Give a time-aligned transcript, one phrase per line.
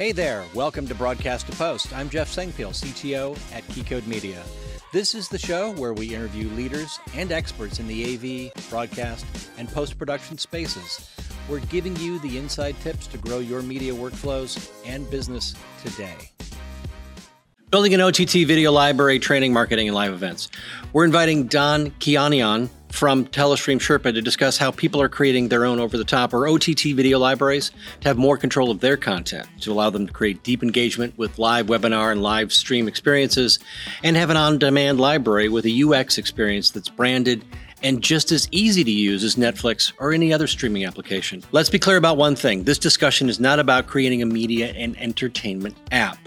[0.00, 1.94] Hey there, welcome to Broadcast2Post.
[1.94, 4.42] I'm Jeff Sengpiehl, CTO at Key Code Media.
[4.94, 9.26] This is the show where we interview leaders and experts in the AV, broadcast,
[9.58, 11.06] and post production spaces.
[11.50, 15.54] We're giving you the inside tips to grow your media workflows and business
[15.84, 16.30] today.
[17.70, 20.48] Building an OTT video library, training, marketing, and live events.
[20.92, 25.78] We're inviting Don Kianian from Telestream Sherpa to discuss how people are creating their own
[25.78, 27.70] over the top or OTT video libraries
[28.00, 31.38] to have more control of their content, to allow them to create deep engagement with
[31.38, 33.60] live webinar and live stream experiences,
[34.02, 37.44] and have an on demand library with a UX experience that's branded
[37.84, 41.44] and just as easy to use as Netflix or any other streaming application.
[41.52, 44.98] Let's be clear about one thing this discussion is not about creating a media and
[44.98, 46.18] entertainment app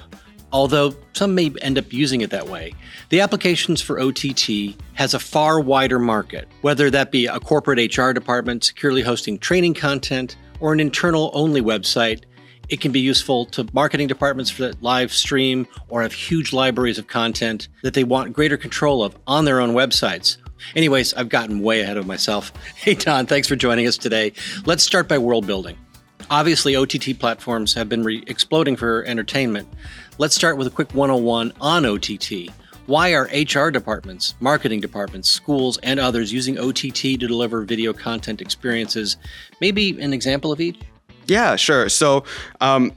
[0.53, 2.73] although some may end up using it that way.
[3.09, 8.12] The applications for OTT has a far wider market, whether that be a corporate HR
[8.12, 12.23] department securely hosting training content or an internal only website.
[12.70, 17.07] It can be useful to marketing departments that live stream or have huge libraries of
[17.07, 20.37] content that they want greater control of on their own websites.
[20.76, 22.54] Anyways, I've gotten way ahead of myself.
[22.76, 24.34] Hey, Don, thanks for joining us today.
[24.65, 25.77] Let's start by world building.
[26.29, 29.68] Obviously, OTT platforms have been re- exploding for entertainment.
[30.19, 32.51] Let's start with a quick 101 on OTT.
[32.85, 38.39] Why are HR departments, marketing departments, schools, and others using OTT to deliver video content
[38.39, 39.17] experiences?
[39.59, 40.77] Maybe an example of each?
[41.25, 41.89] Yeah, sure.
[41.89, 42.25] So,
[42.61, 42.91] um,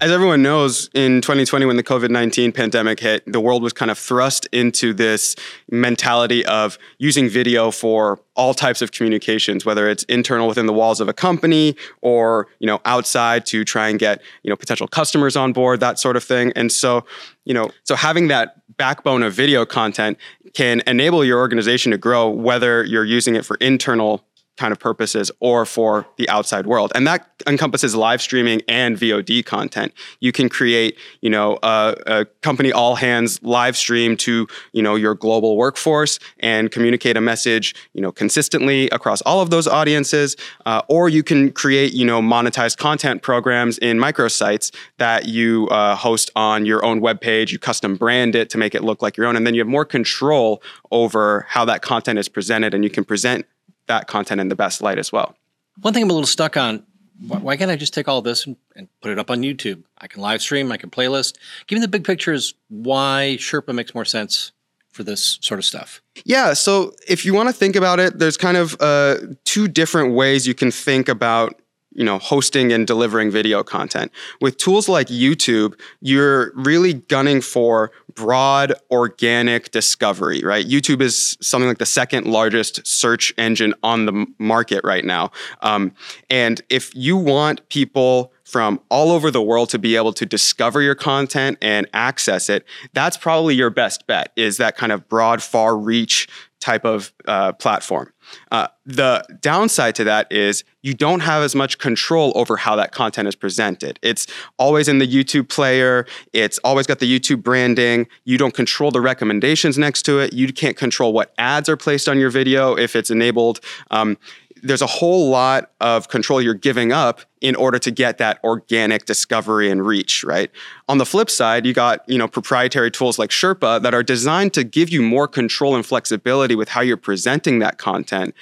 [0.00, 3.90] as everyone knows, in 2020, when the COVID 19 pandemic hit, the world was kind
[3.90, 5.36] of thrust into this
[5.70, 11.00] mentality of using video for all types of communications, whether it's internal within the walls
[11.00, 15.36] of a company or you know outside to try and get you know potential customers
[15.36, 16.50] on board, that sort of thing.
[16.56, 17.04] And so,
[17.44, 20.16] you know, so having that backbone of video content
[20.54, 24.24] can enable your organization to grow, whether you're using it for internal
[24.56, 26.92] kind of purposes or for the outside world.
[26.94, 29.92] And that encompasses live streaming and vod content.
[30.20, 34.96] You can create you know a, a, company all hands live stream to you know
[34.96, 40.36] your global workforce and communicate a message you know consistently across all of those audiences.
[40.66, 45.96] Uh, or you can create you know monetized content programs in microsites that you uh,
[45.96, 47.52] host on your own web page.
[47.52, 49.36] You custom brand it to make it look like your own.
[49.36, 52.74] And then you have more control over how that content is presented.
[52.74, 53.46] And you can present
[53.90, 55.36] that content in the best light as well.
[55.82, 56.84] One thing I'm a little stuck on
[57.26, 59.82] why can't I just take all this and, and, put it up on YouTube?
[59.98, 61.36] I can live stream, I can playlist.
[61.66, 64.52] Give me the big picture is why Sherpa makes more sense
[64.90, 66.00] for this sort of stuff.
[66.24, 70.14] Yeah, so if you want to think about it, there's kind of uh, two different
[70.14, 71.60] ways you can think about
[71.92, 77.90] you know hosting and delivering video content with tools like youtube you're really gunning for
[78.14, 80.66] broad organic discovery right?
[80.66, 85.30] Youtube is something like the second largest search engine on the market right now.
[85.62, 85.92] Um,
[86.28, 90.82] and if you want people from all over the world to be able to discover
[90.82, 95.40] your content and access it that's probably your best bet is that kind of broad
[95.40, 96.26] far reach
[96.60, 98.12] type of uh, platform.
[98.52, 102.92] Uh, the downside to that is you don't have as much control over how that
[102.92, 103.98] content is presented.
[104.02, 104.26] It's
[104.58, 108.06] always in the YouTube player, it's always got the YouTube branding.
[108.24, 110.32] You don't control the recommendations next to it.
[110.32, 113.60] You can't control what ads are placed on your video if it's enabled.
[113.90, 114.16] Um,
[114.62, 119.06] there's a whole lot of control you're giving up in order to get that organic
[119.06, 120.50] discovery and reach, right?
[120.88, 124.52] On the flip side, you got, you know, proprietary tools like Sherpa that are designed
[124.54, 128.34] to give you more control and flexibility with how you're presenting that content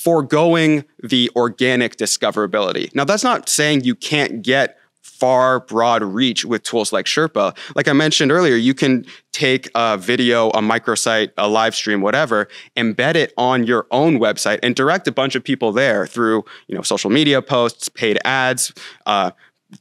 [0.00, 2.94] foregoing the organic discoverability.
[2.94, 7.54] Now, that's not saying you can't get far broad reach with tools like Sherpa.
[7.76, 12.48] Like I mentioned earlier, you can take a video, a microsite, a live stream, whatever,
[12.78, 16.74] embed it on your own website and direct a bunch of people there through, you
[16.74, 18.72] know, social media posts, paid ads,
[19.04, 19.32] uh,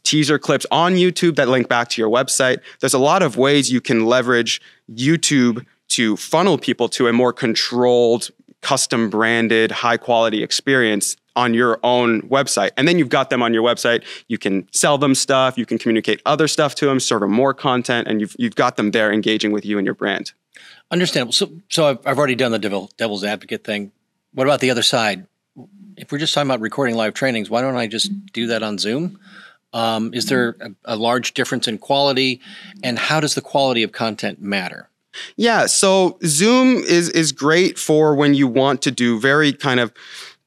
[0.03, 2.59] teaser clips on YouTube that link back to your website.
[2.81, 7.31] There's a lot of ways you can leverage YouTube to funnel people to a more
[7.31, 12.71] controlled, custom branded, high quality experience on your own website.
[12.75, 14.03] And then you've got them on your website.
[14.27, 17.53] You can sell them stuff, you can communicate other stuff to them, serve them more
[17.53, 20.33] content, and you've, you've got them there engaging with you and your brand.
[20.91, 21.31] Understandable.
[21.31, 23.91] So, so I've, I've already done the devil, devil's advocate thing.
[24.33, 25.27] What about the other side?
[25.95, 28.77] If we're just talking about recording live trainings, why don't I just do that on
[28.77, 29.19] Zoom?
[29.71, 32.41] Um, is there a, a large difference in quality?
[32.83, 34.88] And how does the quality of content matter?
[35.35, 39.93] Yeah, so Zoom is is great for when you want to do very kind of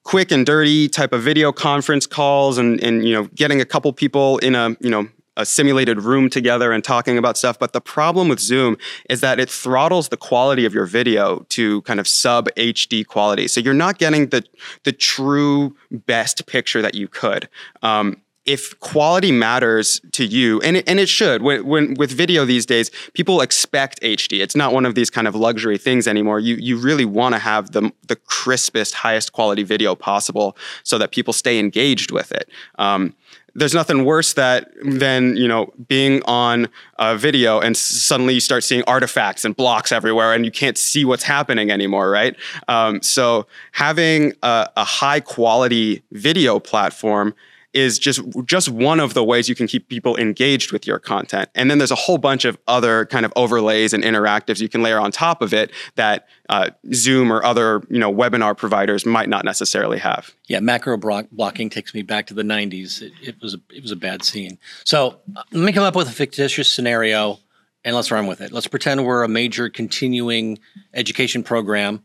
[0.04, 3.92] quick and dirty type of video conference calls and and you know getting a couple
[3.92, 7.58] people in a you know a simulated room together and talking about stuff.
[7.58, 8.76] But the problem with Zoom
[9.08, 13.48] is that it throttles the quality of your video to kind of sub HD quality.
[13.48, 14.44] So you're not getting the
[14.84, 17.48] the true best picture that you could.
[17.82, 22.44] Um, if quality matters to you, and it, and it should, when, when with video
[22.44, 24.40] these days, people expect HD.
[24.40, 26.40] It's not one of these kind of luxury things anymore.
[26.40, 31.12] You you really want to have the the crispest, highest quality video possible, so that
[31.12, 32.48] people stay engaged with it.
[32.78, 33.14] Um,
[33.54, 36.68] there's nothing worse that than you know being on
[36.98, 41.04] a video and suddenly you start seeing artifacts and blocks everywhere and you can't see
[41.04, 42.36] what's happening anymore right
[42.68, 47.34] um, so having a, a high quality video platform
[47.74, 51.48] is just just one of the ways you can keep people engaged with your content.
[51.54, 54.82] And then there's a whole bunch of other kind of overlays and interactives you can
[54.82, 59.28] layer on top of it that uh, Zoom or other you know webinar providers might
[59.28, 60.34] not necessarily have.
[60.46, 63.02] Yeah, macro blocking takes me back to the '90s.
[63.02, 64.58] It, it was a it was a bad scene.
[64.84, 67.38] So uh, let me come up with a fictitious scenario
[67.84, 68.52] and let's run with it.
[68.52, 70.58] Let's pretend we're a major continuing
[70.94, 72.04] education program.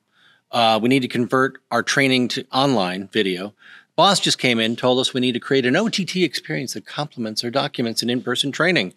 [0.51, 3.53] Uh, we need to convert our training to online video.
[3.97, 7.43] Boss just came in, told us we need to create an OTT experience that complements
[7.43, 8.93] our documents and in-person training.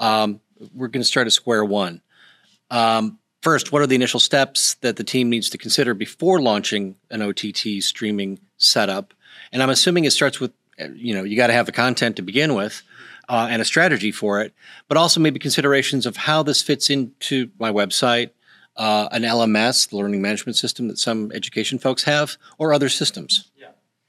[0.00, 0.40] Um,
[0.74, 2.00] we're going to start at square one.
[2.70, 6.96] Um, first, what are the initial steps that the team needs to consider before launching
[7.10, 9.12] an OTT streaming setup?
[9.52, 10.52] And I'm assuming it starts with,
[10.94, 12.82] you know, you got to have the content to begin with.
[13.28, 14.52] Uh, and a strategy for it,
[14.88, 18.30] but also maybe considerations of how this fits into my website,
[18.76, 23.49] uh, an LMS, the learning management system that some education folks have, or other systems.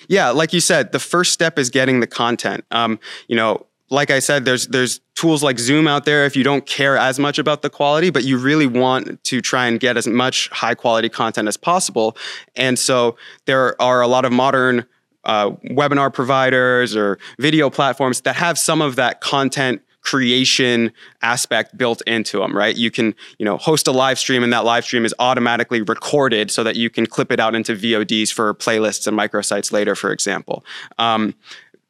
[0.07, 2.65] Yeah, like you said, the first step is getting the content.
[2.71, 6.43] Um, you know, like I said, there's there's tools like Zoom out there if you
[6.43, 9.97] don't care as much about the quality, but you really want to try and get
[9.97, 12.15] as much high quality content as possible.
[12.55, 14.85] And so there are a lot of modern
[15.25, 22.01] uh, webinar providers or video platforms that have some of that content creation aspect built
[22.07, 22.75] into them, right?
[22.75, 26.51] You can, you know, host a live stream and that live stream is automatically recorded
[26.51, 30.11] so that you can clip it out into VODs for playlists and microsites later, for
[30.11, 30.65] example.
[30.97, 31.35] Um,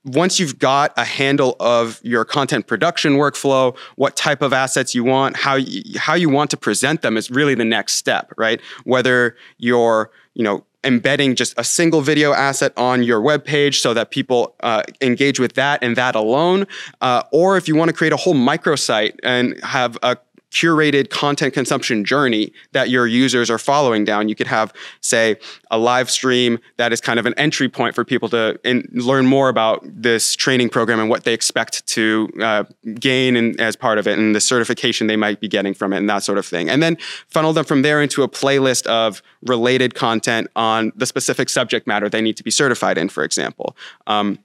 [0.03, 5.03] once you've got a handle of your content production workflow, what type of assets you
[5.03, 8.59] want, how you, how you want to present them is really the next step, right?
[8.83, 13.93] Whether you're, you know, embedding just a single video asset on your web page so
[13.93, 16.65] that people uh, engage with that and that alone.
[17.01, 20.17] Uh, or if you want to create a whole microsite and have a
[20.51, 24.29] curated content consumption journey that your users are following down.
[24.29, 25.37] You could have, say,
[25.71, 29.25] a live stream that is kind of an entry point for people to in, learn
[29.25, 32.63] more about this training program and what they expect to uh,
[32.95, 35.97] gain in, as part of it and the certification they might be getting from it
[35.97, 36.69] and that sort of thing.
[36.69, 36.97] And then
[37.27, 42.09] funnel them from there into a playlist of related content on the specific subject matter
[42.09, 43.75] they need to be certified in, for example.
[44.05, 44.39] Um,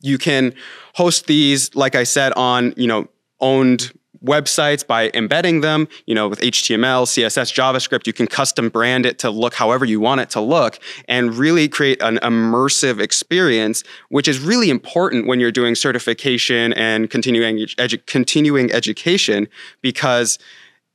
[0.00, 0.54] you can
[0.94, 3.08] host these, like I said, on you know
[3.40, 3.92] owned
[4.24, 9.18] websites by embedding them, you know, with HTML, CSS, JavaScript, you can custom brand it
[9.20, 10.78] to look however you want it to look
[11.08, 17.10] and really create an immersive experience, which is really important when you're doing certification and
[17.10, 19.48] continuing edu- continuing education
[19.80, 20.38] because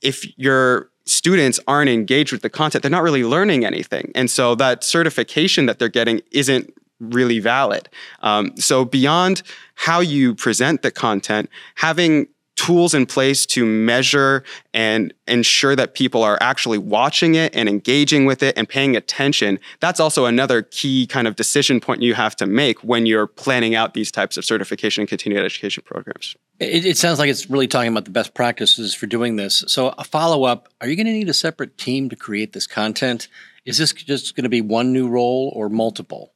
[0.01, 4.11] if your students aren't engaged with the content, they're not really learning anything.
[4.15, 7.89] And so that certification that they're getting isn't really valid.
[8.21, 9.43] Um, so beyond
[9.75, 14.43] how you present the content, having tools in place to measure
[14.73, 19.59] and ensure that people are actually watching it and engaging with it and paying attention.
[19.79, 23.75] That's also another key kind of decision point you have to make when you're planning
[23.75, 26.35] out these types of certification and continued education programs.
[26.59, 29.63] It, it sounds like it's really talking about the best practices for doing this.
[29.67, 32.67] So, a follow up are you going to need a separate team to create this
[32.67, 33.27] content?
[33.65, 36.34] Is this just going to be one new role or multiple?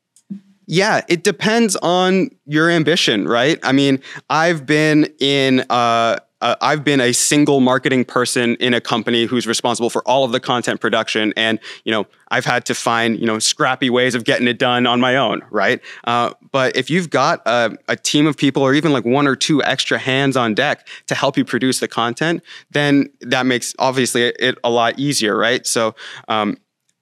[0.72, 3.58] Yeah, it depends on your ambition, right?
[3.64, 8.80] I mean, I've been in uh, uh, I've been a single marketing person in a
[8.80, 12.76] company who's responsible for all of the content production, and you know I've had to
[12.76, 15.82] find you know scrappy ways of getting it done on my own, right?
[16.04, 19.36] Uh, but if you've got a, a, team of people, or even like one or
[19.36, 24.22] two extra hands on deck to help you produce the content, then that makes obviously
[24.26, 25.66] it a lot easier, right?
[25.66, 25.96] So
[26.28, 26.58] um,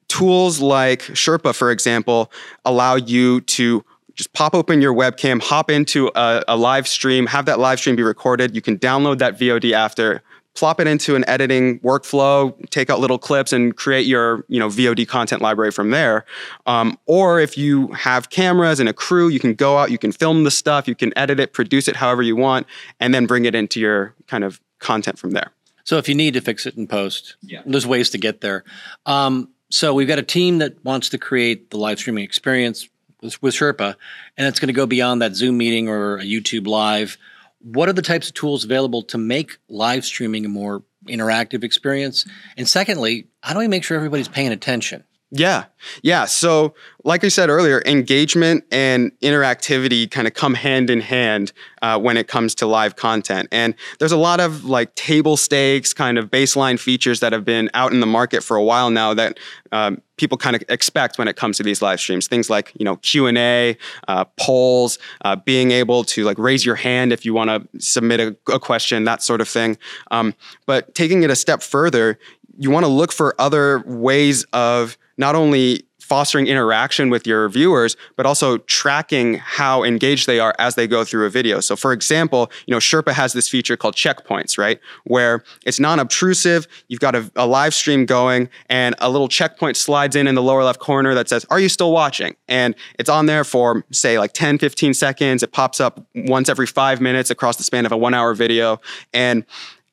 [0.08, 2.32] tools like Sherpa, for example,
[2.66, 3.84] allow you to
[4.16, 7.96] just pop open your webcam, hop into a, a, live stream, have that live stream
[7.96, 8.56] be recorded.
[8.56, 10.24] You can download that VOD after,
[10.56, 14.70] plop it into an editing workflow, take out little clips, and create your you know
[14.70, 16.26] VOD content library from there.
[16.66, 20.12] Um, or if you have cameras and a crew, you can go out, you can
[20.12, 22.66] film the stuff, you can edit it, produce it however you want,
[23.00, 25.52] and then bring it into your kind of content from there.
[25.84, 27.62] So if you need to fix it in post, yeah.
[27.66, 28.66] there's ways to get there.
[29.06, 32.88] Um, so we've got a team that wants to create the live streaming experience
[33.22, 33.96] with, with Sherpa,
[34.38, 37.18] and it's going to go beyond that Zoom meeting or a YouTube live.
[37.60, 42.26] What are the types of tools available to make live streaming a more interactive experience?
[42.56, 45.04] And secondly, how do we make sure everybody's paying attention?
[45.30, 45.66] Yeah.
[46.04, 46.24] Yeah.
[46.24, 52.00] So, like I said earlier, engagement and interactivity kind of come hand in hand uh,
[52.00, 53.50] when it comes to live content.
[53.52, 57.70] And there's a lot of like table stakes, kind of baseline features that have been
[57.74, 59.38] out in the market for a while now that
[59.74, 62.28] um, people kind of expect when it comes to these live streams.
[62.28, 66.66] Things like you know Q and A, uh, polls, uh, being able to like raise
[66.66, 69.78] your hand if you want to submit a, a, question, that sort of thing.
[70.10, 72.18] Um, but taking it a step further,
[72.58, 77.98] you want to look for other ways of not only fostering interaction with your viewers,
[78.16, 81.60] but also tracking how engaged they are as they go through a video.
[81.60, 84.80] So for example, you know, Sherpa has this feature called checkpoints, right?
[85.04, 90.16] Where it's non-obtrusive, you've got a, a, live stream going and a little checkpoint slides
[90.16, 92.38] in in the lower left corner that says, are you still watching?
[92.48, 95.44] And it's on there for say like 10, 15 seconds.
[95.44, 98.80] It pops up once every five minutes across the span of a one hour video.
[99.14, 99.44] And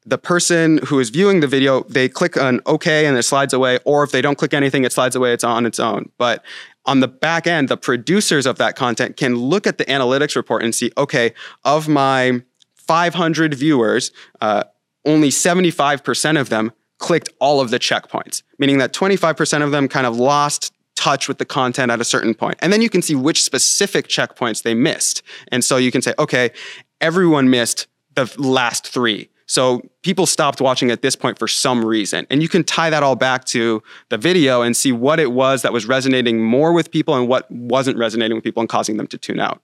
[0.06, 3.78] the person who is viewing the video, they click on OK and it slides away,
[3.84, 6.11] or if they don't click anything, it slides away, it's on its own.
[6.18, 6.44] But
[6.84, 10.62] on the back end, the producers of that content can look at the analytics report
[10.62, 11.32] and see, okay,
[11.64, 12.42] of my
[12.75, 14.64] 500 viewers, uh,
[15.06, 20.06] only 75% of them clicked all of the checkpoints, meaning that 25% of them kind
[20.06, 22.56] of lost touch with the content at a certain point.
[22.61, 25.23] And then you can see which specific checkpoints they missed.
[25.49, 26.50] And so you can say, okay,
[27.00, 29.28] everyone missed the last three.
[29.54, 32.26] So people stopped watching at this point for some reason.
[32.28, 35.62] And you can tie that all back to the video and see what it was
[35.62, 39.06] that was resonating more with people and what wasn't resonating with people and causing them
[39.06, 39.62] to tune out.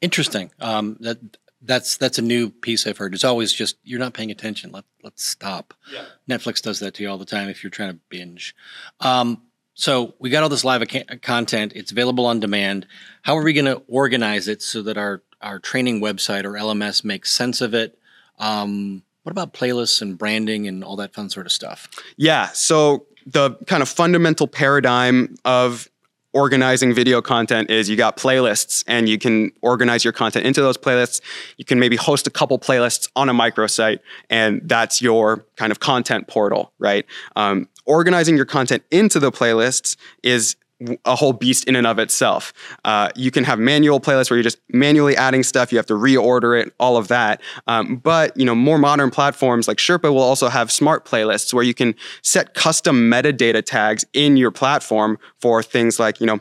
[0.00, 0.50] Interesting.
[0.58, 1.18] Um, that
[1.62, 3.14] that's that's a new piece I've heard.
[3.14, 4.72] It's always just you're not paying attention.
[4.72, 5.72] Let let's stop.
[5.92, 6.06] Yeah.
[6.28, 8.56] Netflix does that to you all the time if you're trying to binge.
[8.98, 9.42] Um,
[9.74, 10.82] so we got all this live
[11.22, 11.74] content.
[11.76, 12.88] It's available on demand.
[13.22, 17.04] How are we going to organize it so that our our training website or LMS
[17.04, 17.96] makes sense of it?
[18.40, 21.86] Um, what about playlists and branding and all that fun sort of stuff?
[22.16, 22.48] Yeah.
[22.54, 25.86] So the kind of fundamental paradigm of
[26.32, 30.78] organizing video content is you got playlists and you can organize your content into those
[30.78, 31.20] playlists.
[31.58, 33.98] You can maybe host a couple playlists on a microsite,
[34.30, 37.04] and that's your kind of content portal, right?
[37.36, 40.56] Um, organizing your content into the playlists is
[41.04, 42.52] a whole beast in and of itself.
[42.84, 45.72] Uh, you can have manual playlists where you're just manually adding stuff.
[45.72, 47.40] You have to reorder it, all of that.
[47.66, 51.64] Um, but you know, more modern platforms like Sherpa will also have smart playlists where
[51.64, 56.40] you can set custom metadata tags in your platform for things like you know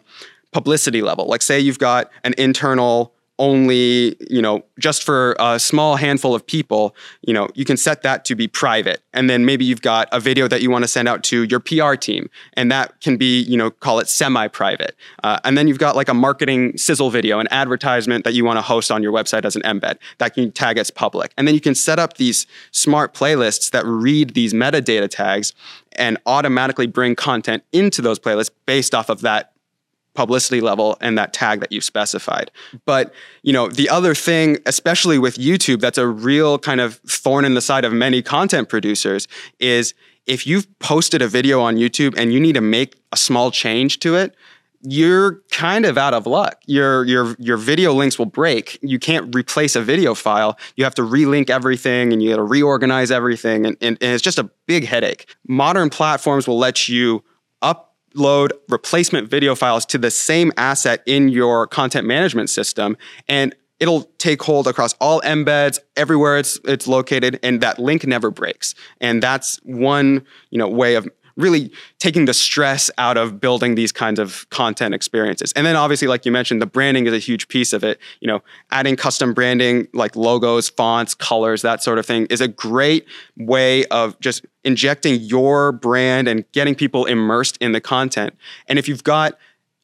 [0.51, 1.25] publicity level.
[1.25, 6.45] Like say you've got an internal only, you know, just for a small handful of
[6.45, 9.01] people, you know, you can set that to be private.
[9.13, 11.59] And then maybe you've got a video that you want to send out to your
[11.59, 14.95] PR team, and that can be, you know, call it semi private.
[15.23, 18.57] Uh, and then you've got like a marketing sizzle video, an advertisement that you want
[18.57, 21.33] to host on your website as an embed that can tag as public.
[21.37, 25.53] And then you can set up these smart playlists that read these metadata tags
[25.93, 29.51] and automatically bring content into those playlists based off of that
[30.17, 32.49] publicity level and that tag that you've specified.
[32.85, 37.45] But, you know, the other thing, especially with YouTube, that's a real kind of thorn
[37.45, 39.27] in the side of many content producers
[39.59, 39.93] is
[40.25, 43.99] if you've posted a video on YouTube and you need to make a small change
[43.99, 44.35] to it,
[44.81, 46.61] you're kind of out of luck.
[46.65, 48.79] Your your your video links will break.
[48.81, 50.57] You can't replace a video file.
[50.75, 54.23] You have to relink everything and you got to reorganize everything and, and, and it's
[54.23, 55.35] just a big headache.
[55.47, 57.23] Modern platforms will let you
[57.61, 57.86] up
[58.17, 62.97] load replacement video files to the same asset in your content management system
[63.27, 68.31] and it'll take hold across all embeds everywhere it's it's located and that link never
[68.31, 68.75] breaks.
[68.99, 73.91] And that's one you know way of really taking the stress out of building these
[73.91, 75.53] kinds of content experiences.
[75.53, 77.99] And then obviously, like you mentioned, the branding is a huge piece of it.
[78.19, 82.47] You know, adding custom branding like logos, fonts, colors, that sort of thing is a
[82.47, 83.05] great
[83.37, 88.35] way of just injecting your brand and getting people immersed in the content.
[88.67, 89.37] And if you've got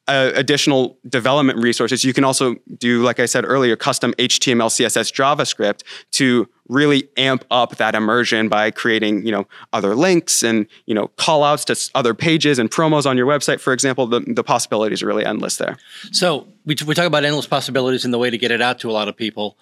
[0.08, 2.04] uh, additional development resources.
[2.04, 7.46] You can also do, like I said earlier, custom HTML, CSS, JavaScript to really amp
[7.52, 11.92] up that immersion by creating, you know, other links and, you know, call outs to
[11.96, 14.06] other pages and promos on your website, for example.
[14.08, 15.78] The, the possibilities are really endless there.
[16.12, 18.90] So we, we talk about endless possibilities and the way to get it out to
[18.90, 19.58] a lot of people.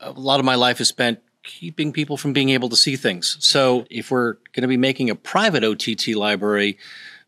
[0.00, 3.36] A lot of my life is spent keeping people from being able to see things.
[3.38, 6.76] So if we're going to be making a private OTT library,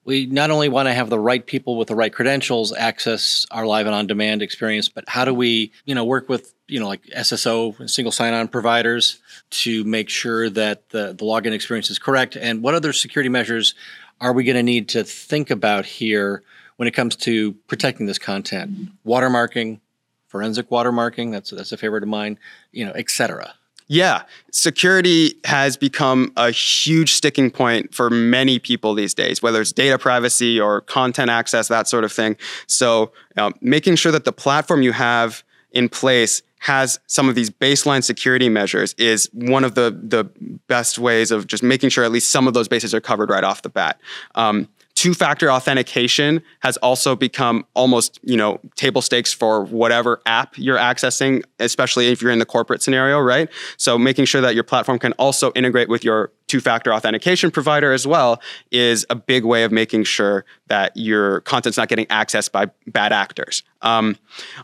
[0.09, 3.67] we not only want to have the right people with the right credentials access our
[3.67, 6.89] live and on demand experience, but how do we, you know, work with, you know,
[6.89, 11.99] like SSO, single sign on providers to make sure that the, the login experience is
[11.99, 12.37] correct?
[12.37, 13.75] And what other security measures
[14.19, 16.43] are we going to need to think about here
[16.77, 18.89] when it comes to protecting this content?
[19.07, 19.79] Watermarking,
[20.27, 22.39] forensic watermarking, that's, that's a favorite of mine,
[22.73, 23.53] you know, et cetera.
[23.91, 29.73] Yeah, security has become a huge sticking point for many people these days, whether it's
[29.73, 32.37] data privacy or content access, that sort of thing.
[32.67, 35.43] So, um, making sure that the platform you have
[35.73, 40.25] in place has some of these baseline security measures is one of the the
[40.67, 43.45] best ways of just making sure at least some of those bases are covered right
[43.45, 43.99] off the bat.
[44.35, 44.69] Um,
[44.99, 50.77] two factor authentication has also become almost you know table stakes for whatever app you're
[50.77, 53.49] accessing especially if you're in the corporate scenario right?
[53.77, 57.93] So making sure that your platform can also integrate with your two factor authentication provider
[57.93, 62.51] as well is a big way of making sure that your content's not getting accessed
[62.51, 63.63] by bad actors.
[63.83, 64.17] Um,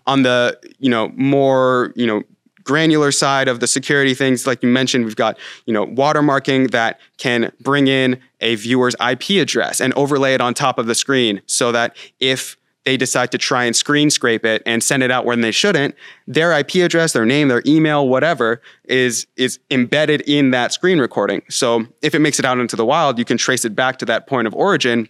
[0.04, 2.24] on the you know more you know
[2.64, 7.00] granular side of the security things, like you mentioned, we've got you know watermarking that
[7.18, 11.40] can bring in a viewer's IP address and overlay it on top of the screen,
[11.46, 15.24] so that if they decide to try and screen scrape it and send it out
[15.24, 15.94] when they shouldn't,
[16.26, 21.42] their IP address, their name, their email, whatever is is embedded in that screen recording.
[21.48, 24.04] So if it makes it out into the wild, you can trace it back to
[24.06, 25.08] that point of origin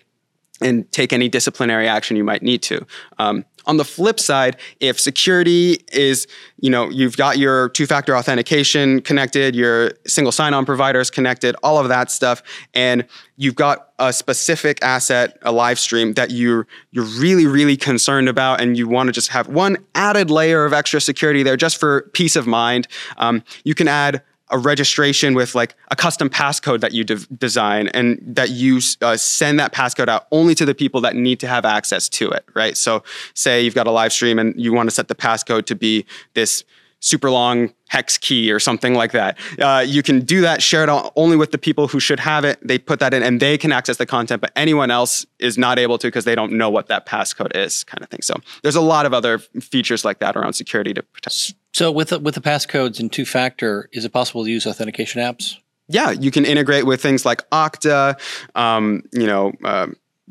[0.61, 2.87] and take any disciplinary action you might need to.
[3.18, 6.26] Um, on the flip side, if security is,
[6.61, 11.88] you know, you've got your two-factor authentication connected, your single sign-on providers connected, all of
[11.88, 12.42] that stuff,
[12.75, 13.06] and
[13.37, 18.61] you've got a specific asset, a live stream that you're you're really, really concerned about,
[18.61, 22.11] and you want to just have one added layer of extra security there just for
[22.12, 26.92] peace of mind, um, you can add a registration with like a custom passcode that
[26.92, 31.00] you de- design and that you uh, send that passcode out only to the people
[31.00, 32.76] that need to have access to it, right?
[32.76, 33.02] So,
[33.34, 36.04] say you've got a live stream and you want to set the passcode to be
[36.34, 36.64] this
[37.04, 39.38] super long hex key or something like that.
[39.61, 42.58] Uh, you can do that, share it only with the people who should have it.
[42.66, 45.78] They put that in and they can access the content, but anyone else is not
[45.78, 48.23] able to because they don't know what that passcode is, kind of thing.
[48.23, 51.54] So there's a lot of other features like that around security to protect.
[51.75, 55.20] So with the, with the passcodes and two factor, is it possible to use authentication
[55.20, 55.58] apps?
[55.88, 58.18] Yeah, you can integrate with things like Okta,
[58.54, 59.88] um, you know, uh,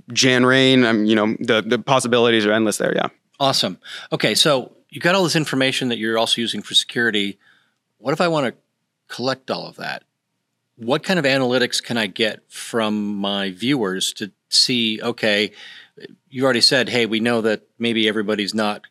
[0.10, 0.84] Janrain.
[0.84, 2.92] Um, you know, the the possibilities are endless there.
[2.96, 3.10] Yeah.
[3.40, 3.78] Awesome.
[4.12, 7.40] Okay, so you got all this information that you're also using for security.
[7.98, 8.62] What if I want to
[9.14, 10.04] collect all of that?
[10.76, 15.52] What kind of analytics can I get from my viewers to see, okay,
[16.30, 18.86] you already said, hey, we know that maybe everybody's not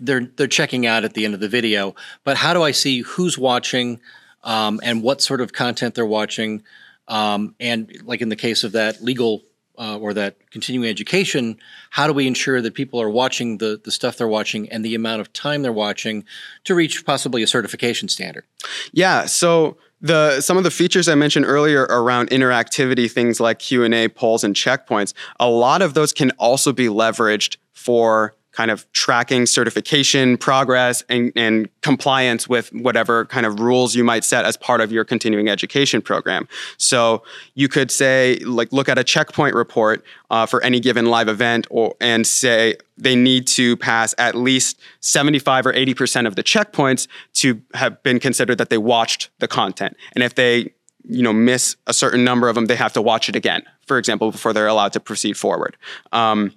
[0.00, 3.02] they're they're checking out at the end of the video, but how do I see
[3.02, 4.00] who's watching
[4.42, 6.64] um, and what sort of content they're watching?
[7.06, 9.42] Um, and like in the case of that legal
[9.78, 11.58] uh, or that continuing education,
[11.90, 14.94] how do we ensure that people are watching the, the stuff they're watching and the
[14.94, 16.24] amount of time they're watching
[16.64, 18.44] to reach possibly a certification standard?
[18.92, 19.26] Yeah.
[19.26, 23.94] So the some of the features I mentioned earlier around interactivity, things like Q and
[23.94, 28.90] A, polls, and checkpoints, a lot of those can also be leveraged for kind of
[28.90, 34.56] tracking certification progress and, and, compliance with whatever kind of rules you might set as
[34.56, 36.48] part of your continuing education program.
[36.76, 37.22] So
[37.54, 41.68] you could say, like, look at a checkpoint report uh, for any given live event,
[41.70, 46.42] or and say they need to pass at least 75 or 80 percent of the
[46.42, 49.96] checkpoints to have been considered that they watched the content.
[50.16, 50.72] And if they
[51.04, 53.98] you know miss a certain number of them, they have to watch it again, for
[53.98, 55.76] example, before they're allowed to proceed forward.
[56.10, 56.52] Um,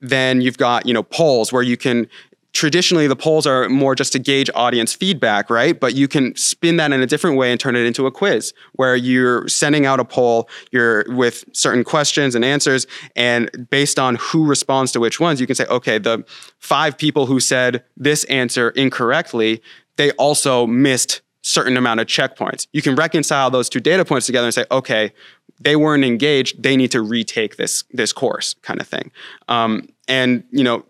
[0.00, 2.08] then you've got you know polls where you can
[2.52, 5.78] traditionally the polls are more just to gauge audience feedback, right?
[5.78, 8.52] But you can spin that in a different way and turn it into a quiz
[8.72, 14.16] where you're sending out a poll, you're with certain questions and answers, and based on
[14.16, 16.24] who responds to which ones, you can say, okay, the
[16.58, 19.62] five people who said this answer incorrectly,
[19.96, 22.66] they also missed certain amount of checkpoints.
[22.72, 25.12] You can reconcile those two data points together and say, okay,
[25.60, 29.10] they weren't engaged they need to retake this this course kind of thing.
[29.48, 30.84] Um, and you know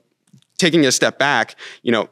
[0.59, 2.09] taking a step back you know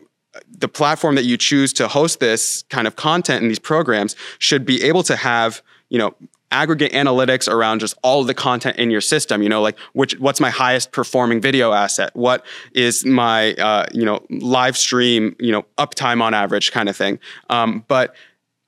[0.57, 4.64] the platform that you choose to host this kind of content in these programs should
[4.64, 6.14] be able to have you know
[6.51, 10.40] aggregate analytics around just all the content in your system you know like which what's
[10.40, 12.14] my highest performing video asset?
[12.14, 16.97] What is my uh, you know live stream you know uptime on average kind of
[16.97, 17.18] thing?
[17.51, 18.14] Um, but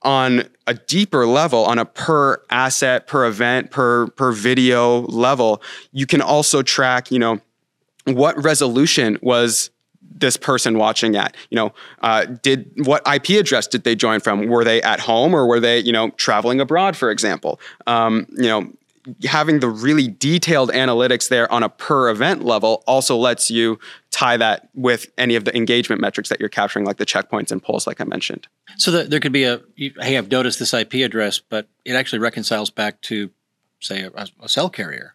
[0.02, 6.06] on a deeper level on a per asset per event per per video level you
[6.06, 7.40] can also track you know
[8.06, 9.70] what resolution was
[10.20, 11.36] this person watching at?
[11.50, 14.46] You know uh, did what ip address did they join from?
[14.48, 17.60] Were they at home or were they you know traveling abroad for example?
[17.86, 18.70] Um, you know
[19.24, 23.78] having the really detailed analytics there on a per event level also lets you
[24.10, 27.62] tie that with any of the engagement metrics that you're capturing, like the checkpoints and
[27.62, 28.46] polls, like I mentioned.
[28.76, 32.18] So the, there could be a hey, I've noticed this IP address, but it actually
[32.18, 33.30] reconciles back to,
[33.80, 35.14] say, a, a cell carrier.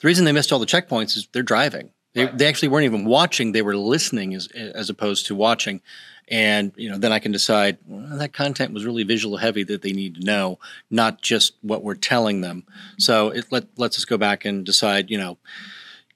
[0.00, 1.90] The reason they missed all the checkpoints is they're driving.
[2.14, 2.36] They, right.
[2.36, 5.80] they actually weren't even watching; they were listening as as opposed to watching,
[6.28, 9.82] and you know then I can decide well, that content was really visual heavy that
[9.82, 10.58] they need to know,
[10.90, 12.64] not just what we're telling them.
[12.98, 15.10] So it let lets us go back and decide.
[15.10, 15.38] You know,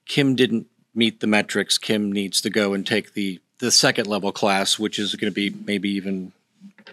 [0.05, 1.77] Kim didn't meet the metrics.
[1.77, 5.35] Kim needs to go and take the the second level class, which is going to
[5.35, 6.31] be maybe even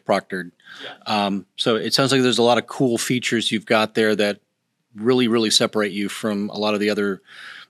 [0.06, 0.50] proctored.
[0.82, 1.26] Yeah.
[1.26, 4.40] Um, so it sounds like there's a lot of cool features you've got there that
[4.94, 7.20] really really separate you from a lot of the other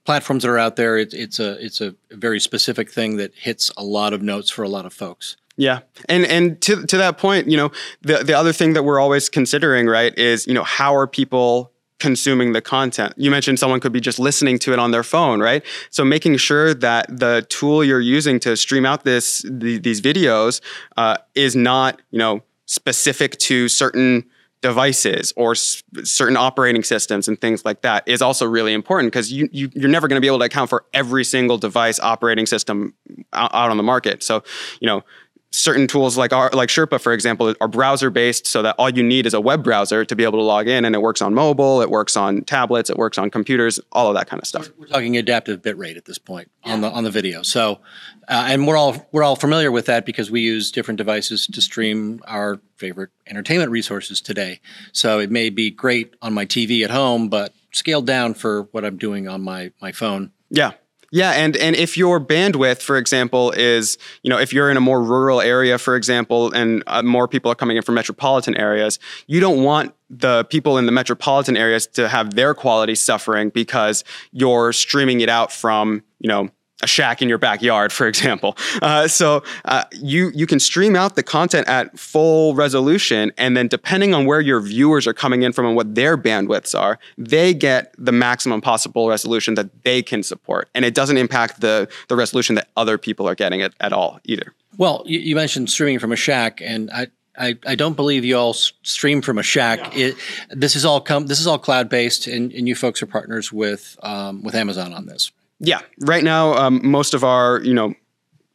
[0.05, 0.97] platforms that are out there.
[0.97, 4.63] It's it's a it's a very specific thing that hits a lot of notes for
[4.63, 5.37] a lot of folks.
[5.57, 5.81] Yeah.
[6.09, 7.71] And and to to that point, you know,
[8.03, 11.73] the the other thing that we're always considering, right, is, you know, how are people
[12.01, 13.15] consuming the content.
[13.17, 15.65] You mentioned someone could be just listening to it on their phone, right?
[15.91, 20.61] So making sure that the tool you're using to stream out this the, these videos
[20.97, 24.25] uh, is not, you know, specific to certain
[24.65, 29.31] devices or s- certain operating systems and things like that is also really important because
[29.31, 32.47] you, you are never going to be able to account for every single device operating
[32.47, 32.95] system
[33.35, 34.23] out, out on the market.
[34.23, 34.43] So,
[34.81, 35.05] you know,
[35.55, 39.03] certain tools like our like Sherpa, for example, are browser based, so that all you
[39.03, 41.33] need is a web browser to be able to log in, and it works on
[41.33, 44.69] mobile, it works on tablets, it works on computers, all of that kind of stuff.
[44.77, 47.43] We're, talking adaptive bitrate at this point on the on the video.
[47.43, 47.81] So,
[48.29, 51.61] uh, and we're all we're all familiar with that because we use different devices to
[51.61, 54.61] stream our favorite entertainment resources today.
[54.93, 58.85] So it may be great on my TV at home, but scaled down for what
[58.85, 60.33] I'm doing on my my phone.
[60.51, 60.73] Yeah,
[61.15, 64.81] yeah, and and if your bandwidth, for example, is you know if you're in a
[64.81, 68.99] more rural area, for example, and uh, more people are coming in from metropolitan areas,
[69.29, 74.03] you don't want the people in the metropolitan areas to have their quality suffering because
[74.33, 76.51] you're streaming it out from you know
[76.85, 78.57] a shack in your backyard, for example.
[78.83, 83.67] Uh, so uh, you you can stream out the content at full resolution, and then
[83.69, 87.55] depending on where your viewers are coming in from and what their bandwidths are, they
[87.55, 92.17] get the maximum possible resolution that they can support, and it doesn't impact the the
[92.17, 94.53] resolution that other people are getting at, at all either.
[94.77, 97.09] Well, you, you mentioned streaming from a shack, and I.
[97.37, 99.81] I, I don't believe you all stream from a shack.
[99.81, 100.07] Yeah.
[100.07, 100.15] It,
[100.51, 101.27] this is all come.
[101.27, 104.93] This is all cloud based, and, and you folks are partners with um, with Amazon
[104.93, 105.33] on this.
[105.65, 107.95] Yeah, right now um, most of our you know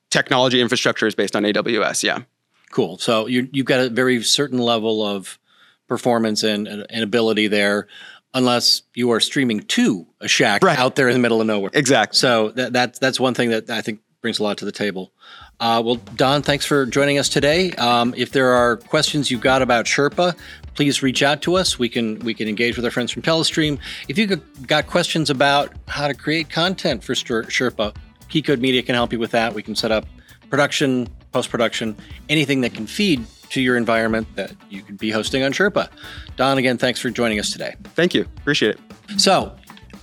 [0.09, 2.03] technology infrastructure is based on AWS.
[2.03, 2.23] Yeah,
[2.71, 2.97] cool.
[2.97, 5.39] So you you've got a very certain level of
[5.87, 7.87] performance and, and ability there,
[8.33, 10.77] unless you are streaming to a shack right.
[10.77, 11.71] out there in the middle of nowhere.
[11.73, 12.15] Exactly.
[12.15, 15.11] So that, that's that's one thing that I think brings a lot to the table.
[15.59, 17.71] Uh, well, Don, thanks for joining us today.
[17.73, 20.37] Um, if there are questions you've got about Sherpa,
[20.73, 21.77] please reach out to us.
[21.77, 23.77] We can we can engage with our friends from Telestream.
[24.07, 27.93] If you've got questions about how to create content for Sherpa,
[28.29, 29.53] Key Code Media can help you with that.
[29.53, 30.05] We can set up
[30.49, 31.97] production, post production,
[32.29, 35.89] anything that can feed to your environment that you could be hosting on Sherpa.
[36.37, 37.75] Don, again, thanks for joining us today.
[37.95, 38.21] Thank you.
[38.37, 39.19] Appreciate it.
[39.19, 39.55] So,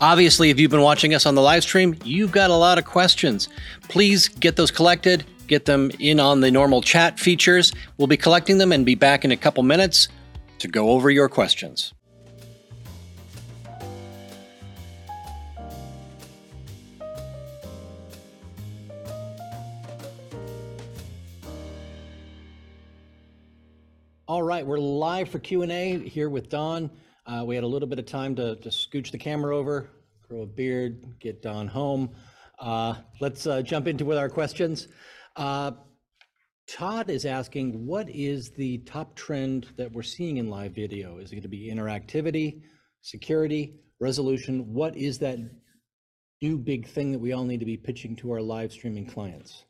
[0.03, 2.85] obviously, if you've been watching us on the live stream, you've got a lot of
[2.85, 3.49] questions.
[3.88, 7.72] Please get those collected get them in on the normal chat features.
[7.98, 10.09] We'll be collecting them and be back in a couple minutes
[10.59, 11.92] to go over your questions.
[24.28, 26.90] All right, we're live for Q&A here with Don.
[27.26, 29.88] Uh, we had a little bit of time to, to scooch the camera over,
[30.28, 32.11] grow a beard, get Don home.
[32.59, 34.88] Uh, let's uh, jump into with our questions.
[35.37, 35.72] Uh,
[36.68, 41.18] Todd is asking, what is the top trend that we're seeing in live video?
[41.18, 42.62] Is it going to be interactivity,
[43.03, 44.72] security, resolution?
[44.72, 45.38] What is that
[46.42, 49.64] new big thing that we all need to be pitching to our live streaming clients?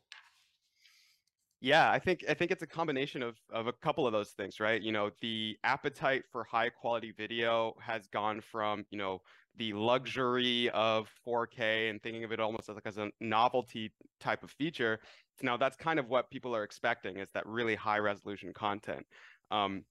[1.59, 4.59] Yeah, I think I think it's a combination of of a couple of those things,
[4.59, 4.79] right?
[4.79, 9.21] You know, the appetite for high quality video has gone from, you know,
[9.57, 14.43] the luxury of 4K and thinking of it almost as like as a novelty type
[14.43, 14.99] of feature.
[15.41, 19.05] Now that's kind of what people are expecting is that really high resolution content.
[19.51, 19.83] Um,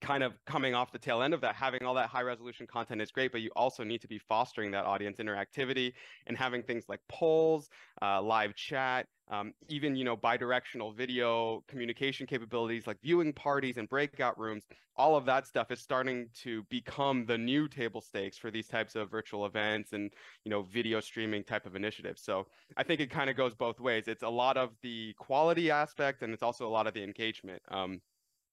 [0.00, 3.00] kind of coming off the tail end of that, having all that high resolution content
[3.00, 5.92] is great, but you also need to be fostering that audience interactivity
[6.26, 7.68] and having things like polls,
[8.02, 13.88] uh, live chat, um, even you know bidirectional video communication capabilities like viewing parties and
[13.88, 14.64] breakout rooms.
[14.96, 18.96] All of that stuff is starting to become the new table stakes for these types
[18.96, 20.12] of virtual events and
[20.44, 22.22] you know video streaming type of initiatives.
[22.22, 24.08] So I think it kind of goes both ways.
[24.08, 27.62] It's a lot of the quality aspect and it's also a lot of the engagement.
[27.70, 28.00] Um,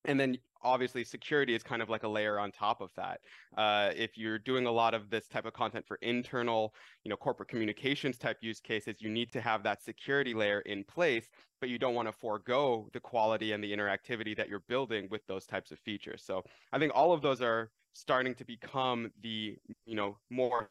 [0.05, 3.19] and then obviously security is kind of like a layer on top of that
[3.57, 7.15] uh, if you're doing a lot of this type of content for internal you know
[7.15, 11.29] corporate communications type use cases you need to have that security layer in place
[11.59, 15.25] but you don't want to forego the quality and the interactivity that you're building with
[15.27, 19.57] those types of features so i think all of those are starting to become the
[19.85, 20.67] you know more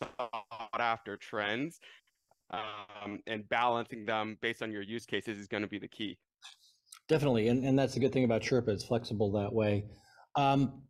[0.00, 1.80] sought after trends
[2.50, 6.18] um, and balancing them based on your use cases is going to be the key.
[7.08, 8.68] Definitely, and, and that's the good thing about Sherpa.
[8.68, 9.86] It's flexible that way.
[10.34, 10.82] Um,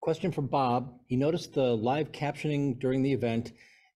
[0.00, 0.94] question from Bob.
[1.06, 3.52] He noticed the live captioning during the event.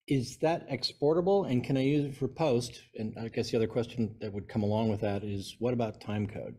[0.09, 2.83] Is that exportable, and can I use it for post?
[2.96, 6.01] And I guess the other question that would come along with that is, what about
[6.01, 6.57] time code?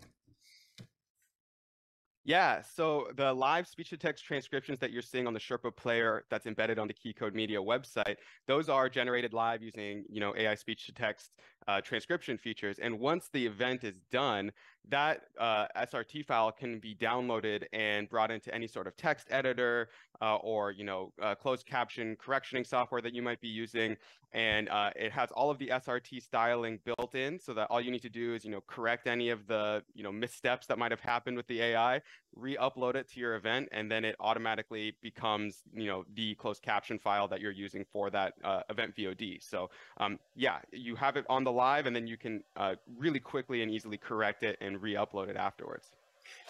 [2.25, 6.23] Yeah, so the live speech to text transcriptions that you're seeing on the Sherpa player
[6.29, 8.15] that's embedded on the Key Code Media website,
[8.47, 11.31] those are generated live using, you know, AI speech to text
[11.67, 12.79] uh, transcription features.
[12.79, 14.53] And once the event is done,
[14.89, 19.89] that uh, SRT file can be downloaded and brought into any sort of text editor
[20.21, 23.95] uh, or you know uh, closed caption correctioning software that you might be using,
[24.31, 27.91] and uh, it has all of the SRT styling built in, so that all you
[27.91, 30.91] need to do is you know correct any of the you know missteps that might
[30.91, 32.01] have happened with the AI,
[32.35, 36.99] re-upload it to your event, and then it automatically becomes you know the closed caption
[36.99, 39.41] file that you're using for that uh, event VOD.
[39.41, 43.19] So um, yeah, you have it on the live, and then you can uh, really
[43.19, 45.89] quickly and easily correct it and and re-upload it afterwards.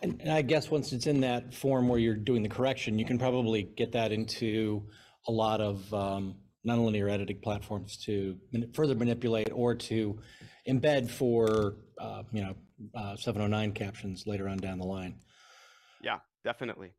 [0.01, 3.05] And, and I guess once it's in that form where you're doing the correction, you
[3.05, 4.83] can probably get that into
[5.27, 6.35] a lot of um,
[6.67, 8.37] nonlinear editing platforms to
[8.73, 10.19] further manipulate or to
[10.67, 12.55] embed for uh, you know
[12.95, 15.15] uh, 709 captions later on down the line.
[16.01, 16.91] Yeah, definitely.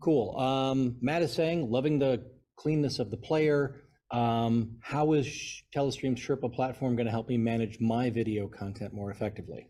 [0.00, 0.38] Cool.
[0.38, 2.24] Um, Matt is saying, loving the
[2.56, 3.82] cleanness of the player.
[4.10, 5.26] Um, how is
[5.74, 9.68] Telestream's Sherpa platform going to help me manage my video content more effectively?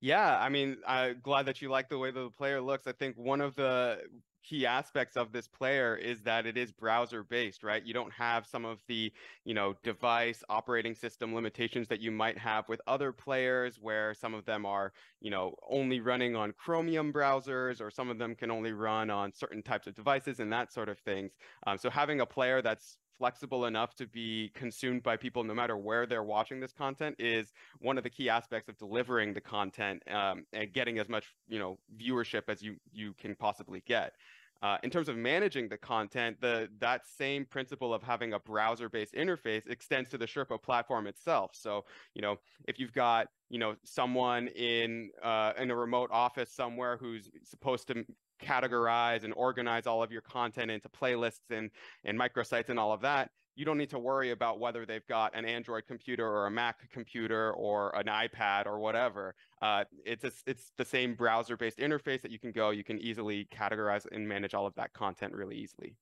[0.00, 2.86] Yeah, I mean, I'm glad that you like the way the player looks.
[2.86, 7.24] I think one of the key aspects of this player is that it is browser
[7.24, 7.82] based, right?
[7.84, 9.12] You don't have some of the,
[9.44, 14.34] you know, device operating system limitations that you might have with other players where some
[14.34, 18.50] of them are, you know, only running on Chromium browsers or some of them can
[18.50, 21.36] only run on certain types of devices and that sort of things.
[21.66, 25.76] Um, so having a player that's flexible enough to be consumed by people no matter
[25.76, 30.02] where they're watching this content is one of the key aspects of delivering the content
[30.10, 34.12] um, and getting as much you know viewership as you you can possibly get.
[34.62, 39.12] Uh, in terms of managing the content, the that same principle of having a browser-based
[39.12, 41.50] interface extends to the Sherpa platform itself.
[41.54, 46.50] So, you know, if you've got you know someone in uh, in a remote office
[46.50, 48.04] somewhere who's supposed to
[48.42, 51.70] categorize and organize all of your content into playlists and
[52.04, 55.34] and microsites and all of that you don't need to worry about whether they've got
[55.34, 59.34] an android computer or a mac computer or an ipad or whatever.
[59.62, 62.98] Uh, it's a, it's the same browser based interface that you can go you can
[63.00, 65.96] easily categorize and manage all of that content really easily.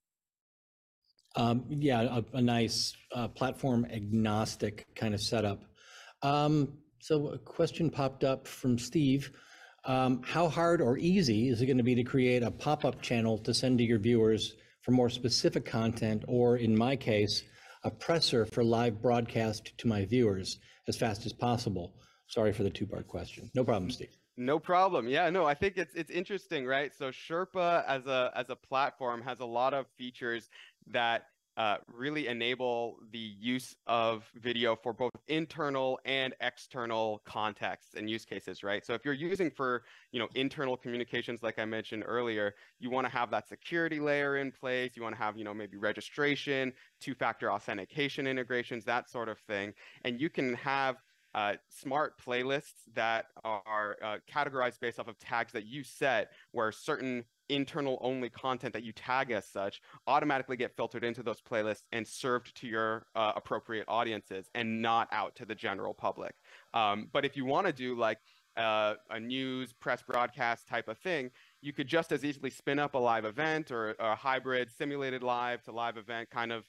[1.36, 5.64] Um, yeah a, a nice uh, platform agnostic kind of setup.
[6.22, 9.30] Um, so a question popped up from steve
[9.86, 13.38] um, how hard or easy is it going to be to create a pop-up channel
[13.38, 17.42] to send to your viewers for more specific content, or in my case,
[17.84, 21.94] a presser for live broadcast to my viewers as fast as possible?
[22.28, 23.50] Sorry for the two-part question.
[23.54, 24.16] No problem, Steve.
[24.36, 25.06] No problem.
[25.06, 26.92] Yeah, no, I think it's it's interesting, right?
[26.92, 30.50] So Sherpa as a as a platform has a lot of features
[30.88, 38.10] that uh, really enable the use of video for both internal and external contexts and
[38.10, 38.84] use cases, right?
[38.84, 43.06] So if you're using for, you know, internal communications, like I mentioned earlier, you want
[43.06, 44.92] to have that security layer in place.
[44.96, 49.74] You want to have, you know, maybe registration, two-factor authentication integrations, that sort of thing.
[50.04, 50.96] And you can have
[51.34, 56.70] uh, smart playlists that are uh, categorized based off of tags that you set where
[56.70, 61.83] certain internal only content that you tag as such automatically get filtered into those playlists
[61.92, 66.35] and served to your uh, appropriate audiences and not out to the general public.
[66.72, 68.18] Um, but if you want to do like
[68.57, 71.30] uh, a news press broadcast type of thing,
[71.61, 75.62] you could just as easily spin up a live event or a hybrid simulated live
[75.64, 76.64] to live event kind of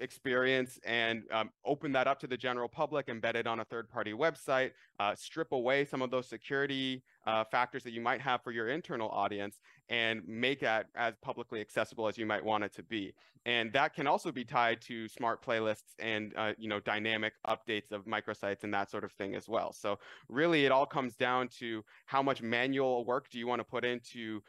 [0.00, 3.88] experience and um, open that up to the general public, embed it on a third
[3.88, 8.42] party website, uh, strip away some of those security uh, factors that you might have
[8.42, 12.72] for your internal audience, and make that as publicly accessible as you might want it
[12.74, 13.12] to be.
[13.46, 17.90] And that can also be tied to smart playlists and uh, you know dynamic updates
[17.90, 19.72] of microsites and that sort of thing as well.
[19.72, 23.64] So really, it all comes down to how much manual work do you want to
[23.64, 24.42] put into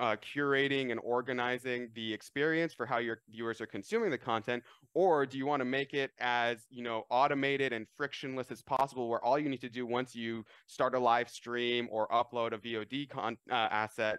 [0.00, 4.62] uh, curating and organizing the experience for how your viewers are consuming the content
[4.94, 9.08] or do you want to make it as you know automated and frictionless as possible
[9.08, 12.58] where all you need to do once you start a live stream or upload a
[12.58, 14.18] vod con- uh, asset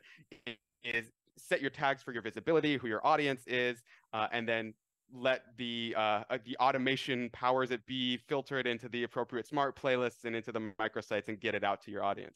[0.84, 3.84] is set your tags for your visibility who your audience is
[4.14, 4.74] uh, and then
[5.14, 10.26] let the uh, the automation powers it be filter it into the appropriate smart playlists
[10.26, 12.36] and into the microsites and get it out to your audience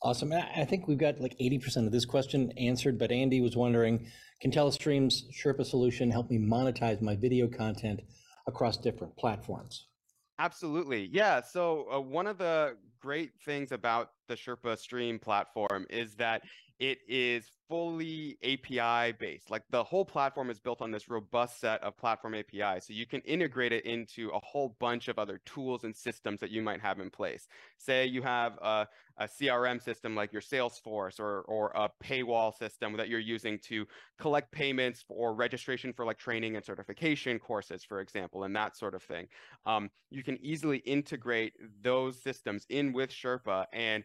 [0.00, 0.32] Awesome.
[0.32, 4.06] I think we've got like 80% of this question answered, but Andy was wondering,
[4.40, 8.00] can Telestream's Sherpa solution help me monetize my video content
[8.46, 9.88] across different platforms?
[10.38, 11.10] Absolutely.
[11.12, 11.42] Yeah.
[11.42, 16.42] So, uh, one of the great things about the Sherpa Stream platform is that
[16.78, 19.50] it is fully API based.
[19.50, 22.86] Like the whole platform is built on this robust set of platform APIs.
[22.86, 26.50] So you can integrate it into a whole bunch of other tools and systems that
[26.50, 27.48] you might have in place.
[27.76, 28.86] Say you have a,
[29.18, 33.84] a CRM system like your Salesforce or, or a paywall system that you're using to
[34.18, 38.94] collect payments or registration for like training and certification courses, for example, and that sort
[38.94, 39.26] of thing.
[39.66, 44.04] Um, you can easily integrate those systems in with Sherpa and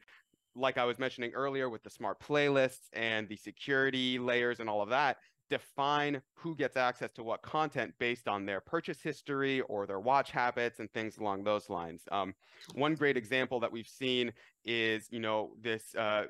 [0.55, 4.81] like I was mentioning earlier with the smart playlists and the security layers and all
[4.81, 5.17] of that,
[5.49, 10.31] define who gets access to what content based on their purchase history or their watch
[10.31, 12.01] habits and things along those lines.
[12.11, 12.33] Um,
[12.73, 14.31] one great example that we've seen
[14.65, 16.25] is, you know, this uh,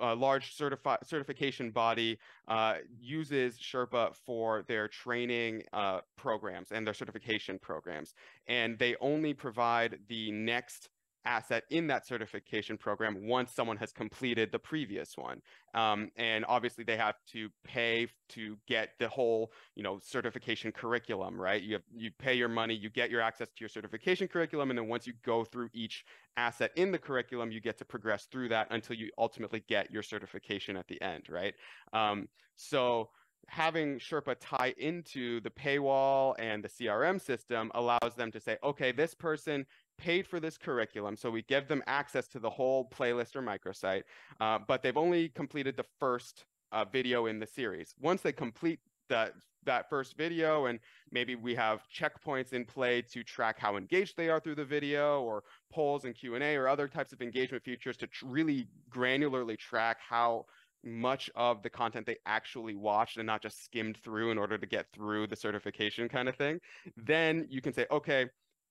[0.00, 7.58] large certifi- certification body uh, uses Sherpa for their training uh, programs and their certification
[7.58, 8.14] programs,
[8.46, 10.90] and they only provide the next
[11.26, 15.42] asset in that certification program once someone has completed the previous one.
[15.74, 21.38] Um, and obviously they have to pay to get the whole, you know, certification curriculum,
[21.38, 21.62] right?
[21.62, 24.78] You have, you pay your money, you get your access to your certification curriculum, and
[24.78, 26.04] then once you go through each
[26.36, 30.02] asset in the curriculum, you get to progress through that until you ultimately get your
[30.02, 31.54] certification at the end, right?
[31.92, 33.10] Um, so
[33.48, 38.92] having Sherpa tie into the paywall and the CRM system allows them to say, okay,
[38.92, 39.66] this person
[39.98, 41.16] paid for this curriculum.
[41.16, 44.02] So we give them access to the whole playlist or microsite,
[44.40, 47.94] uh, but they've only completed the first uh, video in the series.
[48.00, 49.32] Once they complete that
[49.64, 50.78] that first video and
[51.10, 55.22] maybe we have checkpoints in play to track how engaged they are through the video
[55.22, 60.46] or polls and q&a or other types of engagement features to really granularly track how
[60.84, 64.66] much of the content they actually watched and not just skimmed through in order to
[64.66, 66.60] get through the certification kind of thing
[66.96, 68.26] then you can say okay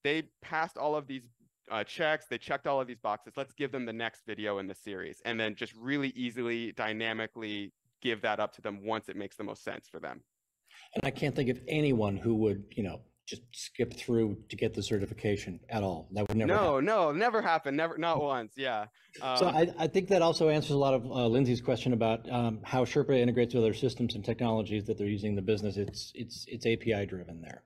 [0.05, 1.23] they passed all of these
[1.71, 2.27] uh, checks.
[2.29, 3.33] They checked all of these boxes.
[3.35, 7.73] Let's give them the next video in the series, and then just really easily, dynamically
[8.01, 10.21] give that up to them once it makes the most sense for them.
[10.93, 14.75] And I can't think of anyone who would, you know, just skip through to get
[14.75, 16.07] the certification at all.
[16.11, 16.47] That would never.
[16.47, 16.85] No, happen.
[16.85, 17.75] no, never happen.
[17.75, 18.53] Never, not once.
[18.55, 18.85] Yeah.
[19.21, 22.29] Um, so I, I, think that also answers a lot of uh, Lindsay's question about
[22.31, 25.77] um, how Sherpa integrates with other systems and technologies that they're using in the business.
[25.77, 27.63] It's it's it's API driven there.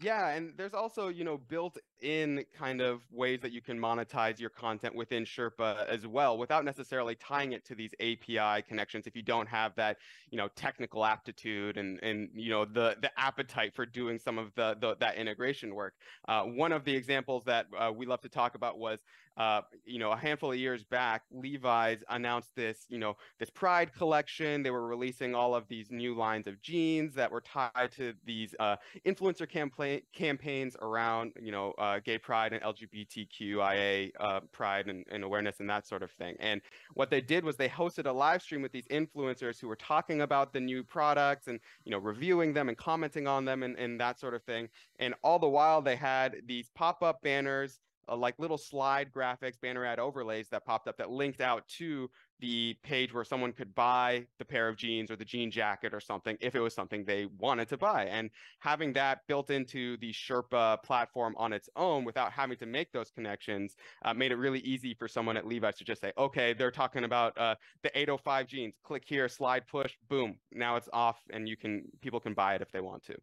[0.00, 4.38] Yeah, and there's also, you know, built in kind of ways that you can monetize
[4.38, 9.16] your content within Sherpa as well without necessarily tying it to these API connections if
[9.16, 9.98] you don't have that,
[10.30, 14.54] you know, technical aptitude and and you know the the appetite for doing some of
[14.54, 15.94] the, the that integration work.
[16.28, 19.00] Uh, one of the examples that uh, we love to talk about was
[19.36, 23.90] uh, you know, a handful of years back, Levi's announced this, you know, this Pride
[23.94, 24.62] collection.
[24.62, 28.54] They were releasing all of these new lines of jeans that were tied to these
[28.60, 35.04] uh, influencer campaign campaigns around, you know, uh, gay pride and LGBTQIA uh, pride and,
[35.10, 36.36] and awareness and that sort of thing.
[36.38, 36.60] And
[36.94, 40.20] what they did was they hosted a live stream with these influencers who were talking
[40.20, 44.00] about the new products and, you know, reviewing them and commenting on them and, and
[44.00, 44.68] that sort of thing.
[44.98, 49.84] And all the while they had these pop-up banners uh, like little slide graphics, banner
[49.84, 52.10] ad overlays that popped up that linked out to
[52.40, 56.00] the page where someone could buy the pair of jeans or the jean jacket or
[56.00, 58.04] something if it was something they wanted to buy.
[58.06, 62.92] And having that built into the Sherpa platform on its own without having to make
[62.92, 66.52] those connections uh, made it really easy for someone at Levi's to just say, okay,
[66.52, 68.74] they're talking about uh, the 805 jeans.
[68.84, 70.36] Click here, slide push, boom.
[70.52, 73.16] Now it's off, and you can people can buy it if they want to.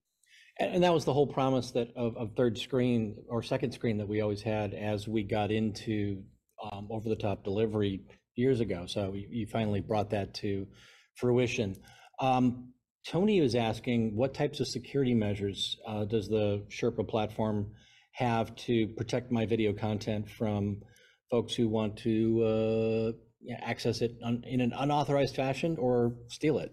[0.60, 4.08] And, that was the whole promise that of, of, third screen or second screen that
[4.08, 6.24] we always had as we got into
[6.72, 8.02] um, over the top delivery
[8.36, 8.86] years ago.
[8.88, 10.67] So you, finally brought that to
[11.15, 11.76] fruition.
[12.20, 12.74] Um,
[13.06, 17.72] Tony was asking, what types of security measures uh, does the Sherpa platform
[18.13, 20.82] have to protect my video content from
[21.30, 26.72] folks who want to uh, access it in an unauthorized fashion or steal it?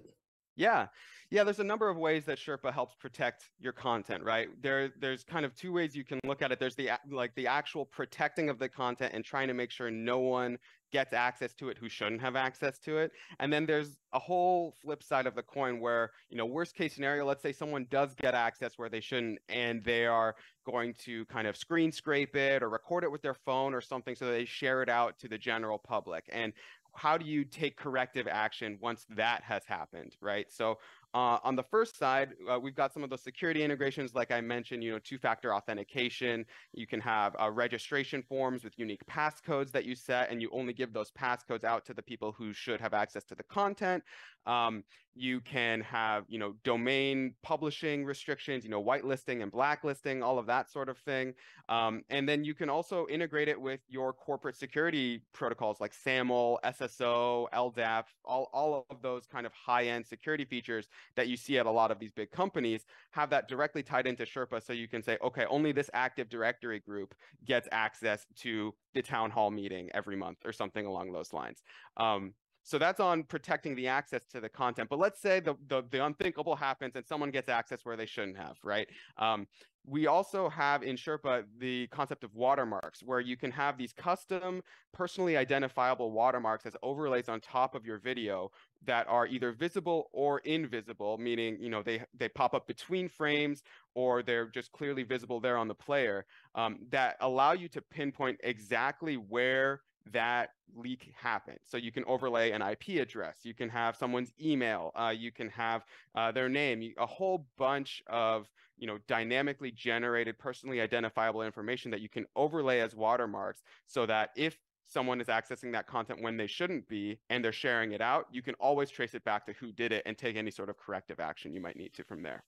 [0.56, 0.86] Yeah.
[1.34, 4.50] Yeah, there's a number of ways that Sherpa helps protect your content, right?
[4.62, 6.60] There there's kind of two ways you can look at it.
[6.60, 10.20] There's the like the actual protecting of the content and trying to make sure no
[10.20, 10.58] one
[10.92, 13.10] gets access to it who shouldn't have access to it.
[13.40, 16.94] And then there's a whole flip side of the coin where, you know, worst case
[16.94, 21.24] scenario, let's say someone does get access where they shouldn't and they are going to
[21.24, 24.44] kind of screen scrape it or record it with their phone or something so they
[24.44, 26.22] share it out to the general public.
[26.30, 26.52] And
[26.94, 30.46] how do you take corrective action once that has happened, right?
[30.50, 30.78] So
[31.14, 34.40] uh, on the first side, uh, we've got some of those security integrations, like I
[34.40, 36.44] mentioned, you know, two-factor authentication.
[36.72, 40.72] You can have uh, registration forms with unique passcodes that you set, and you only
[40.72, 44.02] give those passcodes out to the people who should have access to the content.
[44.44, 44.82] Um,
[45.16, 50.46] you can have you know domain publishing restrictions you know whitelisting and blacklisting all of
[50.46, 51.32] that sort of thing
[51.68, 56.58] um, and then you can also integrate it with your corporate security protocols like saml
[56.64, 61.66] sso ldap all, all of those kind of high-end security features that you see at
[61.66, 65.02] a lot of these big companies have that directly tied into sherpa so you can
[65.02, 70.16] say okay only this active directory group gets access to the town hall meeting every
[70.16, 71.62] month or something along those lines
[71.98, 72.32] um,
[72.64, 74.88] so that's on protecting the access to the content.
[74.88, 78.38] But let's say the, the, the unthinkable happens and someone gets access where they shouldn't
[78.38, 78.88] have, right?
[79.18, 79.46] Um,
[79.86, 84.62] we also have in Sherpa the concept of watermarks, where you can have these custom,
[84.94, 88.50] personally identifiable watermarks as overlays on top of your video
[88.86, 93.62] that are either visible or invisible, meaning you know they they pop up between frames
[93.94, 98.40] or they're just clearly visible there on the player, um, that allow you to pinpoint
[98.42, 99.82] exactly where
[100.12, 101.58] that leak happened.
[101.64, 105.48] So you can overlay an IP address, you can have someone's email, uh, you can
[105.50, 105.84] have
[106.14, 112.00] uh, their name, a whole bunch of you know dynamically generated, personally identifiable information that
[112.00, 116.46] you can overlay as watermarks, so that if someone is accessing that content when they
[116.46, 119.72] shouldn't be and they're sharing it out, you can always trace it back to who
[119.72, 122.44] did it and take any sort of corrective action you might need to from there.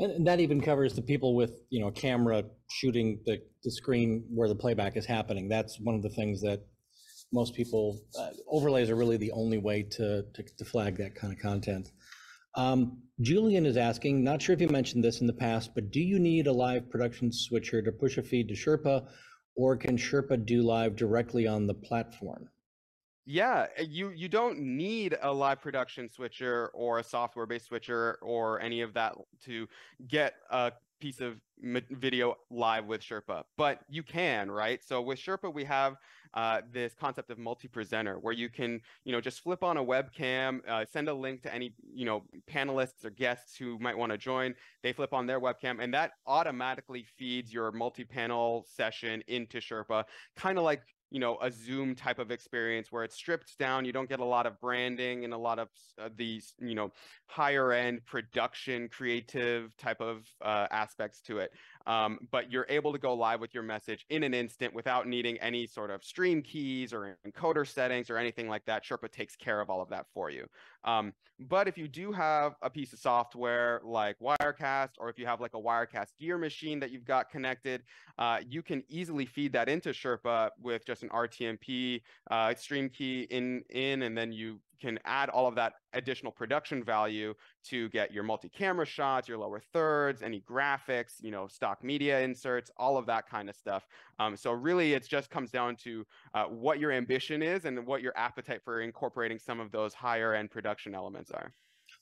[0.00, 4.48] And that even covers the people with, you know, camera shooting the, the screen where
[4.48, 5.48] the playback is happening.
[5.48, 6.64] That's one of the things that
[7.32, 11.32] most people, uh, overlays are really the only way to, to, to flag that kind
[11.32, 11.90] of content.
[12.54, 16.00] Um, Julian is asking, not sure if you mentioned this in the past, but do
[16.00, 19.06] you need a live production switcher to push a feed to Sherpa,
[19.54, 22.48] or can Sherpa do live directly on the platform?
[23.30, 28.80] Yeah, you you don't need a live production switcher or a software-based switcher or any
[28.80, 29.68] of that to
[30.06, 31.40] get a piece of
[31.90, 34.82] video live with Sherpa, but you can, right?
[34.84, 35.96] So with Sherpa, we have
[36.34, 40.60] uh, this concept of multi-presenter where you can, you know, just flip on a webcam,
[40.68, 44.18] uh, send a link to any, you know, panelists or guests who might want to
[44.18, 44.54] join.
[44.82, 50.04] They flip on their webcam, and that automatically feeds your multi-panel session into Sherpa,
[50.36, 53.92] kind of like you know a zoom type of experience where it's stripped down you
[53.92, 55.68] don't get a lot of branding and a lot of
[56.00, 56.92] uh, these you know
[57.26, 61.52] higher end production creative type of uh, aspects to it
[61.88, 65.38] um, but you're able to go live with your message in an instant without needing
[65.38, 68.84] any sort of stream keys or encoder settings or anything like that.
[68.84, 70.46] Sherpa takes care of all of that for you.
[70.84, 75.26] Um, but if you do have a piece of software like wirecast or if you
[75.26, 77.82] have like a wirecast gear machine that you've got connected
[78.18, 83.26] uh, you can easily feed that into sherpa with just an RTMP uh, stream key
[83.30, 88.12] in in, and then you can add all of that additional production value to get
[88.12, 93.06] your multi-camera shots, your lower thirds, any graphics, you know, stock media inserts, all of
[93.06, 93.86] that kind of stuff.
[94.18, 96.04] Um, so really, it just comes down to
[96.34, 100.34] uh, what your ambition is and what your appetite for incorporating some of those higher
[100.34, 101.52] end production elements are.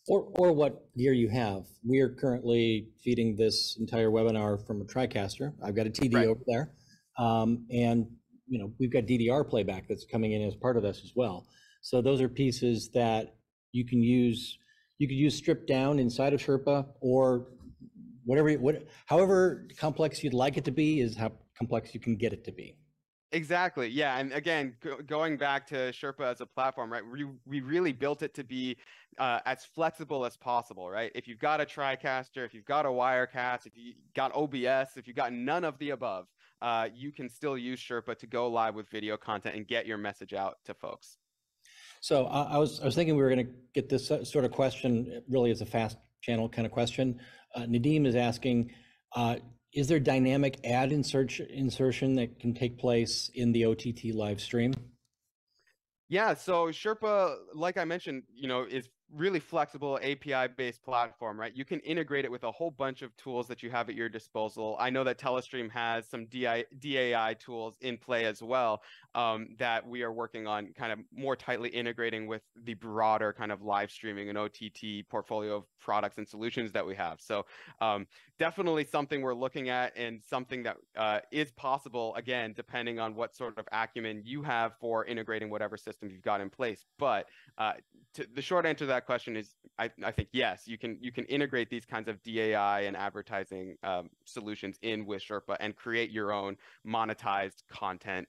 [0.09, 1.65] Or, or what gear you have.
[1.85, 5.53] We are currently feeding this entire webinar from a TriCaster.
[5.65, 6.27] I've got a TD right.
[6.29, 6.73] over there.
[7.19, 8.07] Um, and
[8.49, 11.47] you know, we've got DDR playback that's coming in as part of this as well.
[11.87, 13.37] So those are pieces that
[13.71, 14.59] you can use.
[14.99, 17.47] You could use stripped down inside of Sherpa or
[18.25, 22.33] whatever, what, however complex you'd like it to be is how complex you can get
[22.33, 22.77] it to be.
[23.31, 23.87] Exactly.
[23.87, 24.19] Yeah.
[24.19, 27.05] And again, go, going back to Sherpa as a platform, right?
[27.07, 28.77] We, we really built it to be
[29.19, 31.13] uh, as flexible as possible, right?
[31.15, 35.07] If you've got a TriCaster, if you've got a Wirecast, if you got OBS, if
[35.07, 36.27] you've got none of the above,
[36.63, 39.99] uh, you can still use Sherpa to go live with video content and get your
[39.99, 41.19] message out to folks.
[42.07, 44.53] So uh, I was I was thinking we were going to get this sort of
[44.53, 47.19] question really as a fast channel kind of question.
[47.53, 48.71] Uh, Nadim is asking,
[49.17, 49.39] uh,
[49.75, 54.73] is there dynamic ad insert insertion that can take place in the OTT live stream?
[56.09, 61.55] Yeah, so Sherpa, like I mentioned, you know, is really flexible API based platform, right?
[61.55, 64.09] You can integrate it with a whole bunch of tools that you have at your
[64.09, 64.77] disposal.
[64.79, 68.83] I know that Telestream has some DI, DAI tools in play as well
[69.15, 73.53] um, that we are working on kind of more tightly integrating with the broader kind
[73.53, 77.21] of live streaming and OTT portfolio of products and solutions that we have.
[77.21, 77.47] So
[77.81, 78.07] um,
[78.39, 83.37] definitely something we're looking at and something that uh, is possible, again, depending on what
[83.37, 86.85] sort of acumen you have for integrating whatever system you've got in place.
[86.99, 87.27] But
[87.57, 87.75] uh,
[88.15, 90.97] to, the short answer to that that question is I, I think yes, you can
[91.01, 95.77] you can integrate these kinds of DAI and advertising um, solutions in with Sherpa and
[95.77, 98.27] create your own monetized content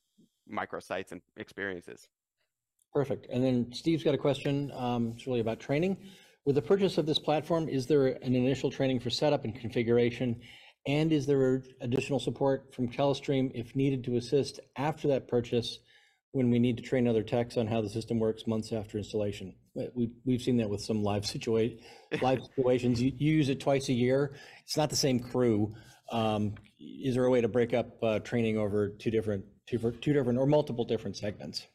[0.51, 2.09] microsites and experiences.
[2.93, 3.27] Perfect.
[3.31, 4.71] And then Steve's got a question.
[4.75, 5.97] Um, it's really about training.
[6.45, 10.41] With the purchase of this platform, is there an initial training for setup and configuration?
[10.85, 15.79] And is there additional support from Telestream if needed to assist after that purchase
[16.37, 19.55] when we need to train other techs on how the system works months after installation.
[19.95, 21.81] We, we've seen that with some live situa-
[22.21, 23.01] live situations.
[23.01, 24.35] You, you, use it twice a year.
[24.63, 25.73] It's not the same crew.
[26.11, 30.13] Um, is there a way to break up uh, training over two different, two, two
[30.13, 31.65] different or multiple different segments?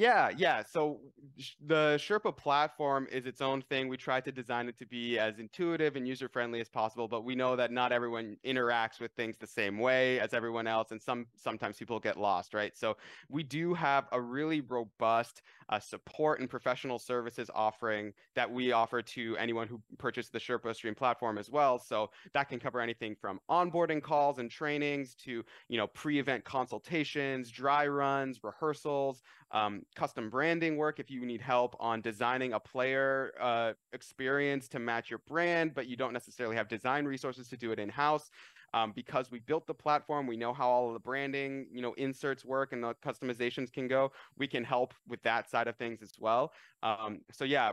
[0.00, 0.62] Yeah, yeah.
[0.62, 1.12] So
[1.60, 3.86] the Sherpa platform is its own thing.
[3.86, 7.22] We try to design it to be as intuitive and user friendly as possible, but
[7.22, 11.02] we know that not everyone interacts with things the same way as everyone else, and
[11.02, 12.74] some sometimes people get lost, right?
[12.78, 12.96] So
[13.28, 19.00] we do have a really robust uh, support and professional services offering that we offer
[19.00, 21.78] to anyone who purchased the Sherpa Stream platform as well.
[21.78, 27.50] So that can cover anything from onboarding calls and trainings to you know pre-event consultations,
[27.50, 29.22] dry runs, rehearsals.
[29.52, 34.78] Um, custom branding work if you need help on designing a player uh, experience to
[34.78, 38.30] match your brand, but you don't necessarily have design resources to do it in house.
[38.72, 42.44] Um, because we built the platform, we know how all the branding, you know, inserts
[42.44, 44.12] work and the customizations can go.
[44.38, 46.52] We can help with that side of things as well.
[46.82, 47.72] Um, so yeah,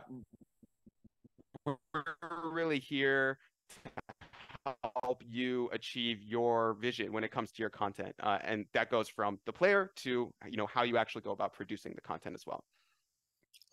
[1.64, 1.76] we're
[2.50, 3.38] really here
[4.64, 8.90] to help you achieve your vision when it comes to your content uh, and that
[8.90, 12.34] goes from the player to you know how you actually go about producing the content
[12.34, 12.64] as well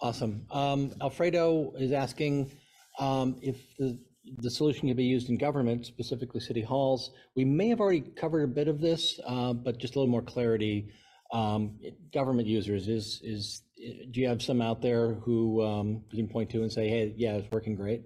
[0.02, 2.52] awesome um, alfredo is asking
[3.00, 4.00] um, if the
[4.38, 7.12] the solution can be used in government specifically city halls.
[7.36, 10.22] We may have already covered a bit of this uh, but just a little more
[10.22, 10.90] clarity.
[11.34, 11.80] Um,
[12.14, 13.64] government users is is
[14.12, 17.14] do you have some out there who um, you can point to and say hey
[17.18, 18.04] yeah it's working great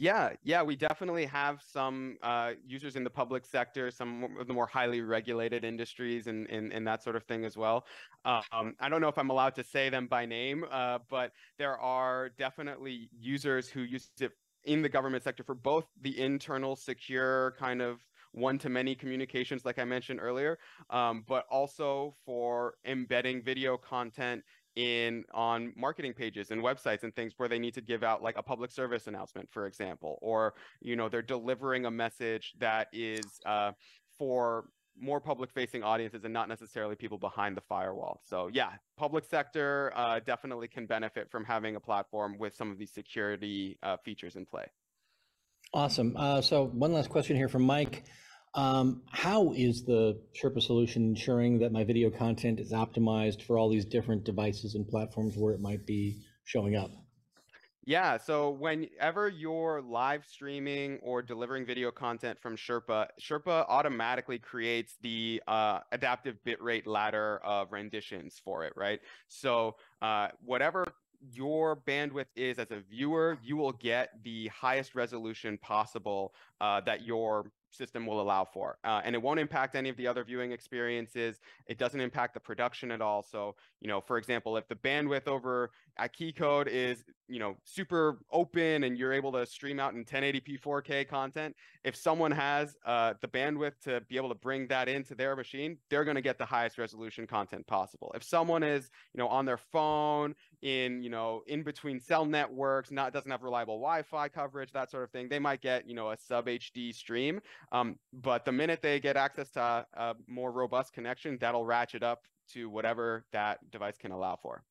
[0.00, 4.54] yeah, yeah, we definitely have some uh, users in the public sector, some of the
[4.54, 7.84] more highly regulated industries, and, and, and that sort of thing as well.
[8.24, 11.78] Um, I don't know if I'm allowed to say them by name, uh, but there
[11.78, 14.32] are definitely users who use it
[14.64, 19.64] in the government sector for both the internal secure kind of one to many communications,
[19.64, 20.58] like I mentioned earlier,
[20.90, 24.42] um, but also for embedding video content
[24.76, 28.38] in on marketing pages and websites and things where they need to give out like
[28.38, 33.40] a public service announcement for example or you know they're delivering a message that is
[33.46, 33.72] uh,
[34.16, 34.66] for
[35.00, 38.20] more public facing audiences and not necessarily people behind the firewall.
[38.28, 42.78] So yeah public sector uh, definitely can benefit from having a platform with some of
[42.78, 44.66] these security uh, features in play.
[45.72, 46.16] Awesome.
[46.16, 48.04] Uh, so one last question here from mike.
[48.54, 53.70] Um, how is the Sherpa solution ensuring that my video content is optimized for all
[53.70, 56.90] these different devices and platforms where it might be showing up?
[57.84, 64.96] Yeah, so whenever you're live streaming or delivering video content from Sherpa, Sherpa automatically creates
[65.00, 69.00] the uh, adaptive bitrate ladder of renditions for it, right?
[69.28, 70.86] So uh, whatever
[71.32, 77.06] your bandwidth is as a viewer, you will get the highest resolution possible uh, that
[77.06, 78.78] your system will allow for.
[78.84, 81.40] Uh, and it won't impact any of the other viewing experiences.
[81.66, 83.22] It doesn't impact the production at all.
[83.22, 87.56] So, you know, for example, if the bandwidth over at Key Code is, you know,
[87.64, 91.54] super open and you're able to stream out in 1080p 4K content,
[91.84, 95.78] if someone has uh, the bandwidth to be able to bring that into their machine,
[95.88, 98.12] they're going to get the highest resolution content possible.
[98.14, 102.90] If someone is, you know, on their phone in, you know, in between cell networks,
[102.90, 106.10] not doesn't have reliable Wi-Fi coverage, that sort of thing, they might get, you know,
[106.10, 107.40] a sub HD stream.
[107.72, 112.02] Um, but the minute they get access to a, a more robust connection, that'll ratchet
[112.02, 114.62] up to whatever that device can allow for.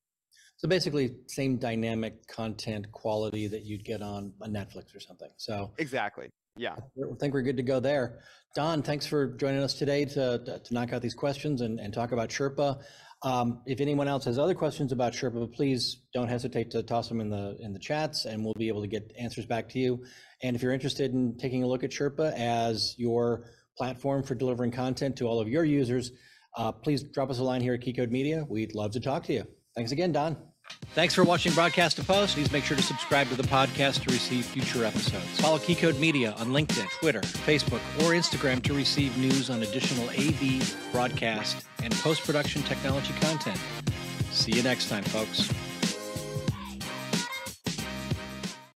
[0.57, 5.29] So basically, same dynamic content quality that you'd get on a Netflix or something.
[5.37, 6.75] So exactly, yeah.
[6.75, 8.19] I think we're good to go there.
[8.55, 11.93] Don, thanks for joining us today to, to, to knock out these questions and, and
[11.93, 12.81] talk about Sherpa.
[13.21, 17.19] Um, if anyone else has other questions about Sherpa, please don't hesitate to toss them
[17.19, 20.05] in the in the chats, and we'll be able to get answers back to you.
[20.41, 23.45] And if you're interested in taking a look at Sherpa as your
[23.77, 26.11] platform for delivering content to all of your users,
[26.57, 28.45] uh, please drop us a line here at Key Code Media.
[28.47, 29.45] We'd love to talk to you.
[29.75, 30.48] Thanks again, Don.
[30.95, 32.33] Thanks for watching Broadcast2Post.
[32.33, 35.39] Please make sure to subscribe to the podcast to receive future episodes.
[35.39, 40.09] Follow Key Code Media on LinkedIn, Twitter, Facebook, or Instagram to receive news on additional
[40.09, 43.59] AV, broadcast, and post production technology content.
[44.31, 45.49] See you next time, folks.